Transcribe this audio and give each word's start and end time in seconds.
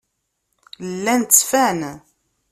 Llan 0.91 1.21
ttfan. 1.23 1.79